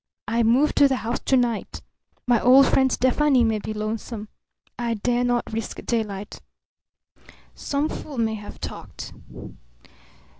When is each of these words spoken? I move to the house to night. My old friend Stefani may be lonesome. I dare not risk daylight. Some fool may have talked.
I 0.27 0.41
move 0.41 0.73
to 0.77 0.87
the 0.87 0.95
house 1.05 1.19
to 1.25 1.37
night. 1.37 1.83
My 2.25 2.41
old 2.41 2.65
friend 2.65 2.91
Stefani 2.91 3.43
may 3.43 3.59
be 3.59 3.71
lonesome. 3.71 4.29
I 4.79 4.95
dare 4.95 5.23
not 5.23 5.53
risk 5.53 5.79
daylight. 5.85 6.41
Some 7.53 7.87
fool 7.87 8.17
may 8.17 8.33
have 8.33 8.59
talked. 8.59 9.13